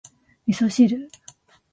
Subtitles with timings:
[0.45, 1.11] 味噌汁